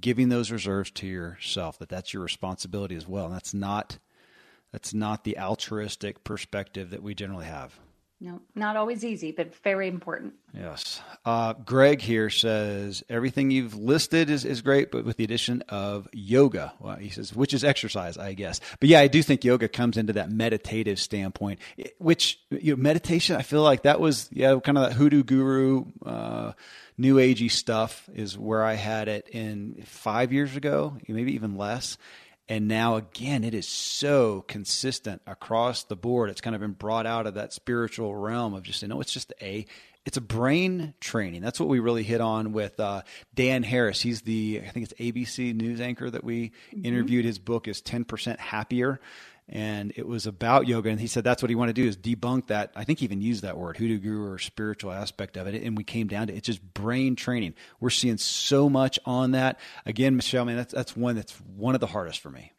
[0.00, 1.78] giving those reserves to yourself.
[1.80, 3.26] That that's your responsibility as well.
[3.26, 3.98] And that's not
[4.72, 7.78] that's not the altruistic perspective that we generally have.
[8.20, 10.34] No, not always easy, but very important.
[10.52, 11.00] Yes.
[11.24, 16.08] Uh, Greg here says everything you've listed is, is great, but with the addition of
[16.12, 16.72] yoga.
[16.80, 18.60] Well, he says, which is exercise, I guess.
[18.80, 21.60] But yeah, I do think yoga comes into that meditative standpoint,
[21.98, 25.84] which, you know, meditation, I feel like that was, yeah, kind of that hoodoo guru,
[26.04, 26.54] uh,
[26.96, 31.96] new agey stuff is where I had it in five years ago, maybe even less.
[32.48, 36.30] And now, again, it is so consistent across the board.
[36.30, 39.12] It's kind of been brought out of that spiritual realm of just, you know, it's
[39.12, 39.66] just a,
[40.06, 41.42] it's a brain training.
[41.42, 43.02] That's what we really hit on with uh,
[43.34, 44.00] Dan Harris.
[44.00, 46.86] He's the I think it's ABC news anchor that we mm-hmm.
[46.86, 47.26] interviewed.
[47.26, 49.00] His book is Ten Percent Happier,
[49.48, 50.90] and it was about yoga.
[50.90, 52.72] And he said that's what he wanted to do is debunk that.
[52.76, 55.62] I think he even used that word, hoodoo guru or spiritual aspect of it.
[55.62, 57.54] And we came down to it's just brain training.
[57.80, 59.58] We're seeing so much on that.
[59.86, 62.52] Again, Michelle, man, that's that's one that's one of the hardest for me.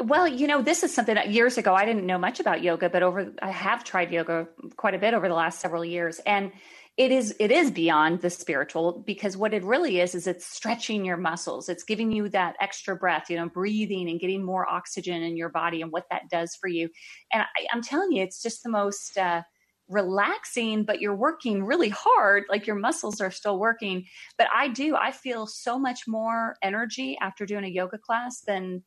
[0.00, 2.88] Well, you know, this is something that years ago I didn't know much about yoga,
[2.88, 6.20] but over I have tried yoga quite a bit over the last several years.
[6.20, 6.52] And
[6.98, 11.04] it is it is beyond the spiritual because what it really is is it's stretching
[11.04, 11.68] your muscles.
[11.68, 15.48] It's giving you that extra breath you know breathing and getting more oxygen in your
[15.48, 16.90] body and what that does for you.
[17.32, 19.42] And I, am telling you it's just the most uh,
[19.88, 24.04] relaxing but you're working really hard like your muscles are still working.
[24.36, 28.82] But i do i feel so much more energy after doing a yoga class than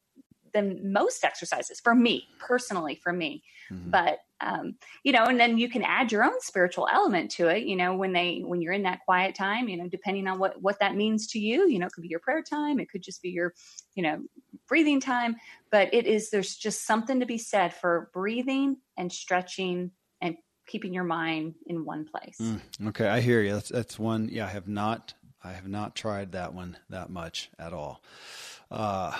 [0.54, 3.44] than most exercises for me personally for me.
[3.72, 3.90] Mm-hmm.
[3.90, 7.64] but um, you know and then you can add your own spiritual element to it
[7.64, 10.62] you know when they when you're in that quiet time you know depending on what
[10.62, 13.02] what that means to you you know it could be your prayer time it could
[13.02, 13.54] just be your
[13.96, 14.22] you know
[14.68, 15.36] breathing time
[15.70, 20.36] but it is there's just something to be said for breathing and stretching and
[20.68, 22.38] keeping your mind in one place.
[22.42, 23.54] Mm, okay i hear you.
[23.54, 27.50] That's that's one yeah i have not i have not tried that one that much
[27.58, 28.02] at all.
[28.70, 29.16] Uh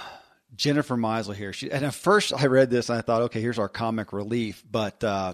[0.56, 1.54] Jennifer Meisel here.
[1.54, 4.64] She, and at first I read this and I thought, okay, here's our comic relief.
[4.70, 5.34] But, uh,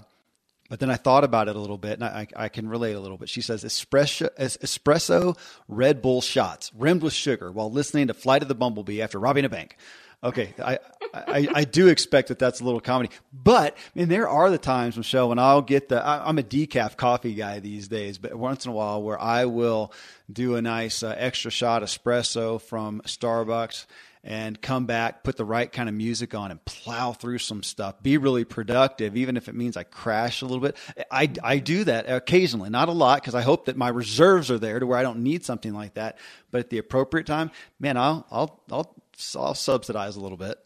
[0.69, 2.99] but then I thought about it a little bit and I, I can relate a
[2.99, 3.29] little bit.
[3.29, 8.47] She says espresso, espresso Red Bull shots rimmed with sugar while listening to Flight of
[8.47, 9.77] the Bumblebee after robbing a bank.
[10.23, 10.79] Okay, I,
[11.13, 14.57] I, I do expect that that's a little comedy, but I mean there are the
[14.57, 18.33] times, Michelle, when I'll get the I, am a decaf coffee guy these days, but
[18.33, 19.93] once in a while where I will
[20.31, 23.85] do a nice uh, extra shot espresso from Starbucks
[24.23, 28.01] and come back, put the right kind of music on, and plow through some stuff.
[28.01, 30.77] Be really productive, even if it means I crash a little bit.
[31.09, 34.59] I, I do that occasionally, not a lot, because I hope that my reserves are
[34.59, 36.17] there to where I don't need something like that.
[36.51, 38.95] But at the appropriate time, man, I'll I'll I'll,
[39.35, 40.59] I'll subsidize a little bit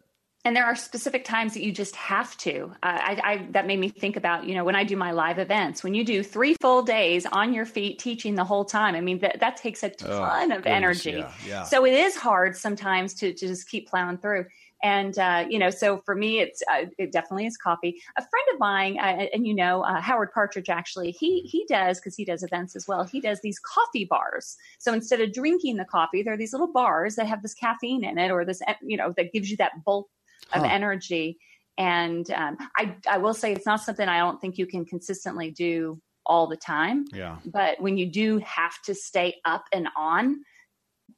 [0.44, 2.72] and there are specific times that you just have to.
[2.82, 5.38] Uh, I, I, that made me think about, you know, when I do my live
[5.38, 8.96] events, when you do three full days on your feet teaching the whole time.
[8.96, 11.12] I mean, that, that takes a oh, ton oh, of goodness, energy.
[11.12, 11.64] Yeah, yeah.
[11.64, 14.46] So it is hard sometimes to, to just keep plowing through.
[14.84, 18.02] And uh, you know, so for me, it's uh, it definitely is coffee.
[18.18, 22.00] A friend of mine, uh, and you know, uh, Howard Partridge, actually, he he does
[22.00, 23.04] because he does events as well.
[23.04, 24.58] He does these coffee bars.
[24.80, 28.04] So instead of drinking the coffee, there are these little bars that have this caffeine
[28.04, 30.10] in it, or this you know that gives you that bulk
[30.54, 30.70] of huh.
[30.70, 31.38] energy.
[31.78, 35.52] And um, I, I will say it's not something I don't think you can consistently
[35.52, 37.06] do all the time.
[37.14, 37.38] Yeah.
[37.46, 40.42] But when you do have to stay up and on,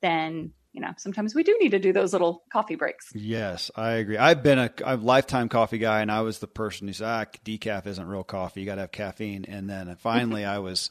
[0.01, 3.91] then you know sometimes we do need to do those little coffee breaks yes i
[3.91, 7.05] agree i've been a, a lifetime coffee guy and i was the person who said
[7.05, 10.89] ah, decaf isn't real coffee you got to have caffeine and then finally i was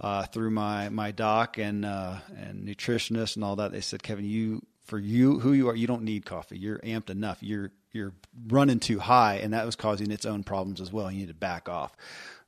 [0.00, 4.24] uh, through my my doc and uh, and nutritionist and all that they said kevin
[4.24, 6.58] you for you who you are you don't need coffee.
[6.58, 7.38] You're amped enough.
[7.42, 8.12] You're you're
[8.48, 11.10] running too high and that was causing its own problems as well.
[11.10, 11.96] You need to back off.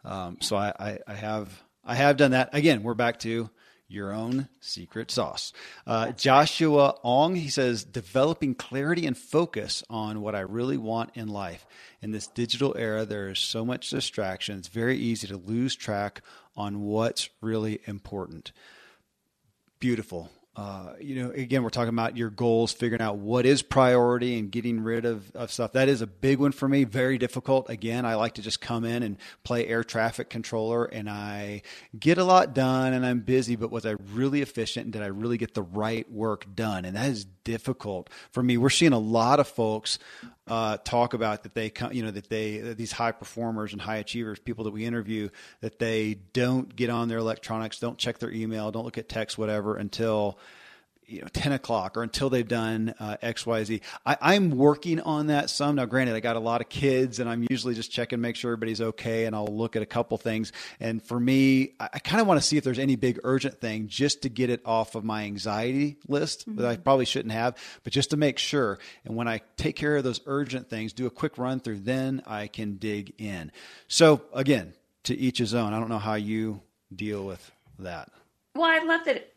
[0.04, 2.50] Um, so I, I, I, have i have done that.
[2.52, 3.48] Again we're back to
[3.86, 5.52] your own secret sauce.
[5.86, 11.28] Uh, joshua ong he says developing clarity and focus on what i really want in
[11.28, 11.64] life.
[12.02, 14.58] In this digital era there is so much distraction.
[14.58, 16.22] It's very easy to lose track
[16.56, 18.50] on what's really important.
[19.78, 24.38] Beautiful uh, you know, again, we're talking about your goals, figuring out what is priority
[24.38, 25.72] and getting rid of, of stuff.
[25.72, 26.84] That is a big one for me.
[26.84, 27.70] Very difficult.
[27.70, 31.62] Again, I like to just come in and play air traffic controller and I
[31.98, 35.06] get a lot done and I'm busy, but was I really efficient and did I
[35.06, 36.84] really get the right work done?
[36.84, 38.58] And that is difficult for me.
[38.58, 39.98] We're seeing a lot of folks
[40.48, 43.96] uh, talk about that they come, you know, that they these high performers and high
[43.96, 45.28] achievers, people that we interview,
[45.60, 49.38] that they don't get on their electronics, don't check their email, don't look at text,
[49.38, 50.38] whatever, until
[51.12, 55.50] you know 10 o'clock or until they've done uh, xyz I, am working on that
[55.50, 55.76] some.
[55.76, 58.52] Now granted i got a lot of kids and i'm usually just checking make sure
[58.52, 60.52] everybody's okay and i'll look at a couple things.
[60.80, 63.60] And for me i, I kind of want to see if there's any big urgent
[63.60, 66.60] thing just to get it off of my anxiety list mm-hmm.
[66.60, 68.78] that i probably shouldn't have but just to make sure.
[69.04, 72.22] And when i take care of those urgent things do a quick run through then
[72.26, 73.52] i can dig in.
[73.88, 75.72] So again to each his own.
[75.72, 76.60] I don't know how you
[76.94, 78.08] deal with that.
[78.54, 79.31] Well i love that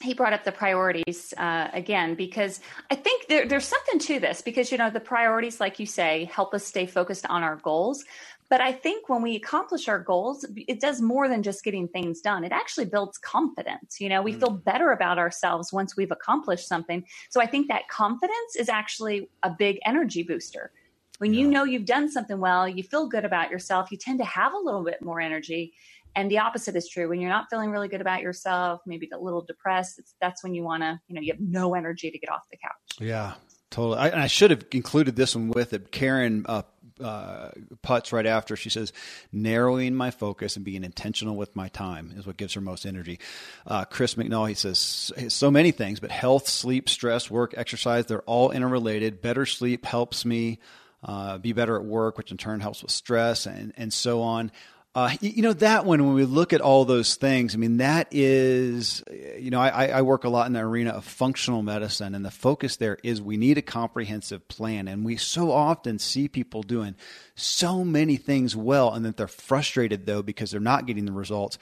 [0.00, 4.42] he brought up the priorities uh, again because I think there, there's something to this
[4.42, 8.04] because you know the priorities, like you say, help us stay focused on our goals.
[8.50, 12.20] But I think when we accomplish our goals, it does more than just getting things
[12.20, 12.44] done.
[12.44, 14.00] It actually builds confidence.
[14.00, 14.40] You know, we mm.
[14.40, 17.04] feel better about ourselves once we've accomplished something.
[17.28, 20.72] So I think that confidence is actually a big energy booster.
[21.18, 21.40] When yeah.
[21.40, 24.54] you know you've done something well, you feel good about yourself, you tend to have
[24.54, 25.74] a little bit more energy
[26.18, 27.08] And the opposite is true.
[27.08, 30.64] When you're not feeling really good about yourself, maybe a little depressed, that's when you
[30.64, 32.98] want to, you know, you have no energy to get off the couch.
[32.98, 33.34] Yeah,
[33.70, 33.98] totally.
[33.98, 35.92] I, I should have included this one with it.
[35.92, 36.62] Karen uh,
[37.00, 37.50] uh,
[37.84, 38.56] Putz right after.
[38.56, 38.92] She says,
[39.30, 43.20] narrowing my focus and being intentional with my time is what gives her most energy.
[43.64, 48.22] Uh, Chris McNall, he says, so many things, but health, sleep, stress, work, exercise, they're
[48.22, 49.22] all interrelated.
[49.22, 50.58] Better sleep helps me
[51.04, 54.50] uh, be better at work, which in turn helps with stress and, and so on.
[54.98, 58.08] Uh, you know that one when we look at all those things, I mean that
[58.10, 59.04] is,
[59.38, 62.32] you know, I, I, work a lot in the arena of functional medicine, and the
[62.32, 66.96] focus there is we need a comprehensive plan, and we so often see people doing
[67.36, 71.58] so many things well, and that they're frustrated though because they're not getting the results,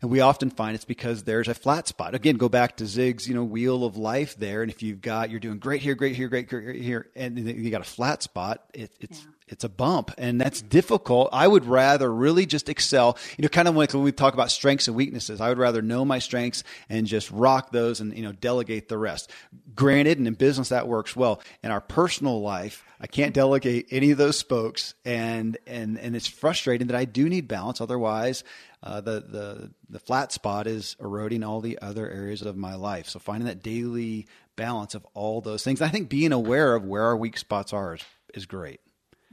[0.00, 2.14] and we often find it's because there's a flat spot.
[2.14, 5.28] Again, go back to Zig's, you know, wheel of life there, and if you've got
[5.28, 8.64] you're doing great here, great here, great, great here, and you got a flat spot,
[8.72, 11.28] it, it's yeah it's a bump and that's difficult.
[11.32, 14.50] I would rather really just excel, you know, kind of like when we talk about
[14.50, 18.22] strengths and weaknesses, I would rather know my strengths and just rock those and, you
[18.22, 19.30] know, delegate the rest.
[19.74, 21.40] Granted, and in business that works well.
[21.62, 26.26] In our personal life, I can't delegate any of those spokes and, and, and it's
[26.26, 27.80] frustrating that I do need balance.
[27.80, 28.44] Otherwise,
[28.82, 33.08] uh, the, the, the flat spot is eroding all the other areas of my life.
[33.08, 34.26] So finding that daily
[34.58, 35.80] balance of all those things.
[35.80, 38.02] I think being aware of where our weak spots are is,
[38.34, 38.80] is great.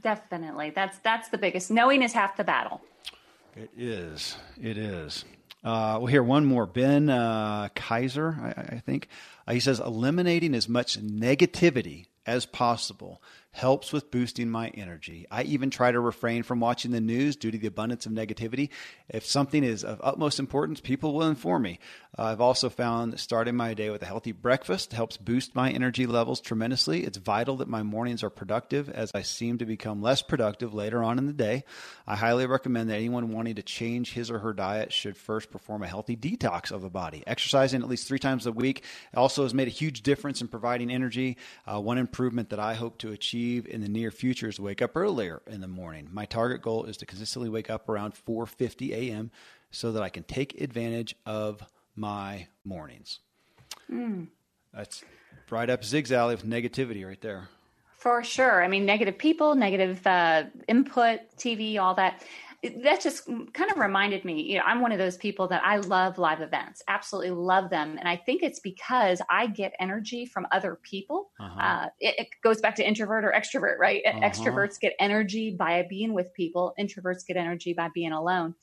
[0.06, 0.70] Definitely.
[0.70, 1.68] That's that's the biggest.
[1.68, 2.80] Knowing is half the battle.
[3.56, 4.36] It is.
[4.62, 5.24] It is.
[5.64, 6.64] Uh, we'll hear one more.
[6.64, 9.08] Ben uh, Kaiser, I, I think.
[9.48, 13.20] Uh, he says, eliminating as much negativity as possible
[13.56, 15.26] helps with boosting my energy.
[15.30, 18.68] I even try to refrain from watching the news due to the abundance of negativity.
[19.08, 21.78] If something is of utmost importance, people will inform me.
[22.18, 26.06] Uh, I've also found starting my day with a healthy breakfast helps boost my energy
[26.06, 27.04] levels tremendously.
[27.04, 31.02] It's vital that my mornings are productive as I seem to become less productive later
[31.02, 31.64] on in the day.
[32.06, 35.82] I highly recommend that anyone wanting to change his or her diet should first perform
[35.82, 37.22] a healthy detox of the body.
[37.26, 38.84] Exercising at least three times a week
[39.14, 41.38] also has made a huge difference in providing energy.
[41.66, 44.82] Uh, one improvement that I hope to achieve in the near future is to wake
[44.82, 46.08] up earlier in the morning.
[46.12, 49.30] My target goal is to consistently wake up around 4:50 a.m.
[49.70, 51.62] so that I can take advantage of
[51.94, 53.20] my mornings.
[53.90, 54.28] Mm.
[54.72, 55.04] That's
[55.50, 57.48] right up Zig's alley with negativity right there.
[57.98, 58.62] For sure.
[58.62, 62.22] I mean, negative people, negative uh, input, TV, all that.
[62.82, 65.78] That just kind of reminded me, you know, I'm one of those people that I
[65.78, 67.96] love live events, absolutely love them.
[67.98, 71.30] And I think it's because I get energy from other people.
[71.40, 71.60] Uh-huh.
[71.60, 74.02] Uh, it, it, goes back to introvert or extrovert, right?
[74.06, 74.20] Uh-huh.
[74.20, 78.54] Extroverts get energy by being with people, introverts get energy by being alone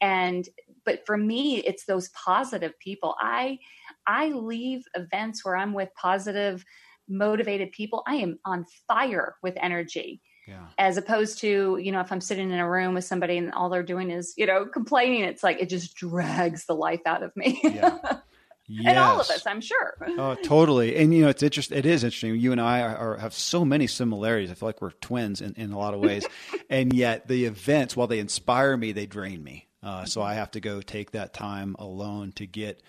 [0.00, 0.48] and
[0.84, 3.58] but for me it's those positive people i
[4.06, 6.64] i leave events where i'm with positive
[7.08, 10.66] motivated people i am on fire with energy yeah.
[10.78, 13.68] as opposed to you know if i'm sitting in a room with somebody and all
[13.68, 17.34] they're doing is you know complaining it's like it just drags the life out of
[17.36, 17.98] me yeah.
[18.68, 18.86] Yes.
[18.86, 19.96] and all of us, I'm sure.
[20.18, 20.96] oh, totally.
[20.96, 21.78] And you know, it's interesting.
[21.78, 22.36] It is interesting.
[22.36, 24.50] You and I are, are, have so many similarities.
[24.50, 26.26] I feel like we're twins in, in a lot of ways,
[26.70, 29.68] and yet the events, while they inspire me, they drain me.
[29.82, 32.82] Uh, so I have to go take that time alone to get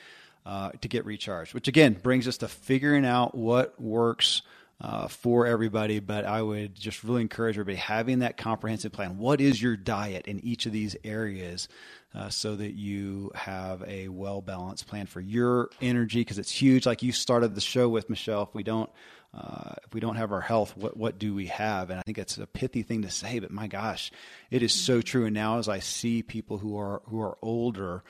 [0.46, 1.54] uh, to get recharged.
[1.54, 4.42] Which again brings us to figuring out what works
[4.80, 6.00] uh, for everybody.
[6.00, 9.18] But I would just really encourage everybody having that comprehensive plan.
[9.18, 11.68] What is your diet in each of these areas?
[12.16, 16.86] Uh, so that you have a well balanced plan for your energy because it's huge.
[16.86, 18.90] Like you started the show with Michelle, if we don't
[19.34, 21.90] uh, if we don't have our health, what what do we have?
[21.90, 24.12] And I think it's a pithy thing to say, but my gosh,
[24.50, 25.26] it is so true.
[25.26, 28.04] And now, as I see people who are who are older.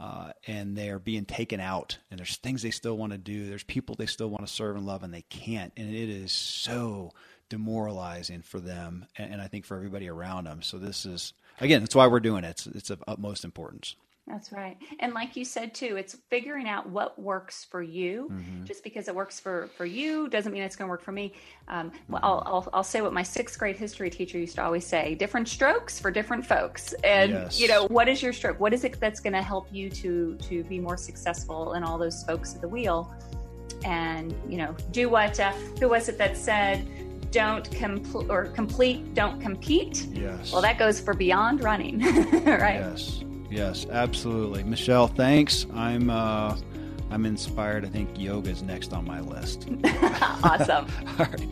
[0.00, 3.46] Uh, and they're being taken out, and there's things they still want to do.
[3.46, 5.72] There's people they still want to serve and love, and they can't.
[5.76, 7.12] And it is so
[7.50, 10.62] demoralizing for them, and, and I think for everybody around them.
[10.62, 12.50] So this is again, that's why we're doing it.
[12.50, 13.96] It's, it's of utmost importance.
[14.26, 14.76] That's right.
[15.00, 18.28] And like you said too, it's figuring out what works for you.
[18.30, 18.64] Mm-hmm.
[18.64, 21.32] Just because it works for, for you doesn't mean it's going to work for me.
[21.66, 22.26] Um, well, mm-hmm.
[22.26, 25.48] I'll, I'll, I'll, say what my sixth grade history teacher used to always say, different
[25.48, 26.92] strokes for different folks.
[27.02, 27.60] And, yes.
[27.60, 28.60] you know, what is your stroke?
[28.60, 31.98] What is it that's going to help you to, to be more successful in all
[31.98, 33.12] those spokes of the wheel?
[33.84, 35.50] And, you know, do what, uh,
[35.80, 36.86] who was it that said,
[37.32, 40.06] don't complete or complete, don't compete?
[40.12, 40.52] Yes.
[40.52, 41.98] Well, that goes for beyond running,
[42.44, 42.80] right?
[42.80, 43.24] Yes.
[43.52, 44.64] Yes, absolutely.
[44.64, 45.66] Michelle, thanks.
[45.74, 46.56] I'm uh,
[47.10, 47.84] I'm inspired.
[47.84, 49.68] I think yoga is next on my list.
[50.42, 50.86] awesome.
[51.18, 51.48] All right.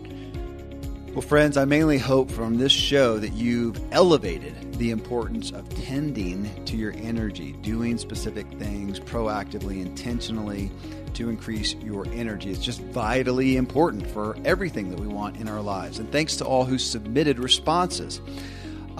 [1.13, 6.65] Well, friends, I mainly hope from this show that you've elevated the importance of tending
[6.65, 10.71] to your energy, doing specific things proactively, intentionally
[11.15, 12.51] to increase your energy.
[12.51, 15.99] It's just vitally important for everything that we want in our lives.
[15.99, 18.23] And thanks to all who submitted responses.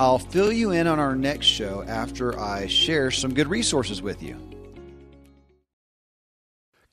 [0.01, 4.23] I'll fill you in on our next show after I share some good resources with
[4.23, 4.41] you.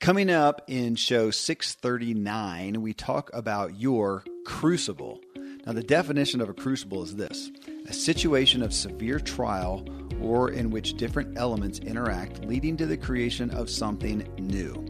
[0.01, 5.21] Coming up in show 639, we talk about your crucible.
[5.65, 7.49] Now, the definition of a crucible is this
[7.87, 9.87] a situation of severe trial
[10.21, 14.85] or in which different elements interact, leading to the creation of something new.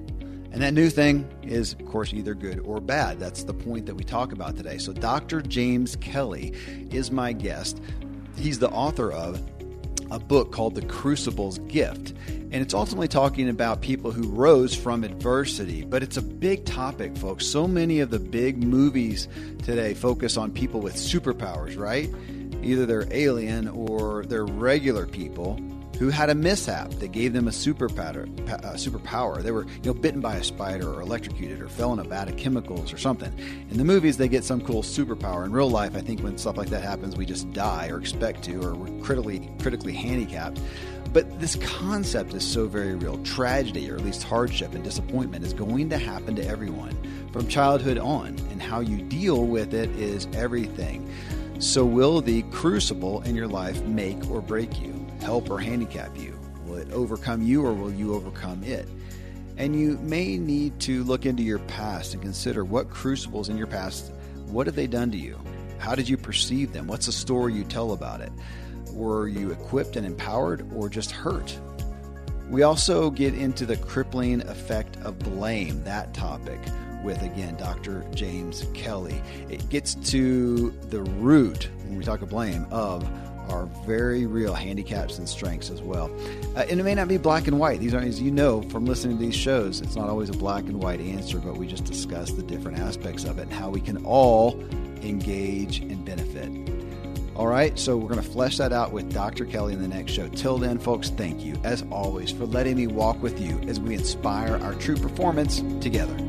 [0.51, 3.19] And that new thing is, of course, either good or bad.
[3.19, 4.79] That's the point that we talk about today.
[4.79, 5.41] So, Dr.
[5.43, 6.55] James Kelly
[6.89, 7.79] is my guest.
[8.37, 9.41] He's the author of
[10.11, 12.13] a book called The Crucible's Gift.
[12.29, 15.83] And it's ultimately talking about people who rose from adversity.
[15.83, 17.45] But it's a big topic, folks.
[17.45, 19.27] So many of the big movies
[19.63, 22.09] today focus on people with superpowers, right?
[22.63, 25.59] Either they're alien or they're regular people
[25.99, 28.27] who had a mishap that gave them a superpower.
[28.49, 29.41] A uh, superpower.
[29.41, 32.29] They were, you know, bitten by a spider or electrocuted or fell in a vat
[32.29, 33.33] of chemicals or something.
[33.69, 35.45] In the movies, they get some cool superpower.
[35.45, 38.43] In real life, I think when stuff like that happens, we just die or expect
[38.43, 40.61] to, or we're critically critically handicapped.
[41.13, 43.17] But this concept is so very real.
[43.23, 46.95] Tragedy, or at least hardship and disappointment, is going to happen to everyone
[47.31, 51.09] from childhood on, and how you deal with it is everything.
[51.59, 54.96] So, will the crucible in your life make or break you?
[55.21, 56.37] Help or handicap you?
[56.65, 58.87] Will it overcome you or will you overcome it?
[59.57, 63.67] And you may need to look into your past and consider what crucibles in your
[63.67, 64.11] past,
[64.47, 65.39] what have they done to you?
[65.79, 66.87] How did you perceive them?
[66.87, 68.31] What's the story you tell about it?
[68.91, 71.57] Were you equipped and empowered or just hurt?
[72.49, 76.59] We also get into the crippling effect of blame, that topic,
[77.03, 78.05] with again Dr.
[78.13, 79.21] James Kelly.
[79.49, 83.07] It gets to the root, when we talk of blame, of
[83.49, 86.11] are very real handicaps and strengths as well.
[86.55, 87.79] Uh, and it may not be black and white.
[87.79, 90.65] These are, as you know from listening to these shows, it's not always a black
[90.65, 93.81] and white answer, but we just discuss the different aspects of it and how we
[93.81, 94.59] can all
[95.01, 96.51] engage and benefit.
[97.35, 99.45] All right, so we're going to flesh that out with Dr.
[99.45, 100.27] Kelly in the next show.
[100.29, 103.93] Till then, folks, thank you, as always, for letting me walk with you as we
[103.93, 106.26] inspire our true performance together.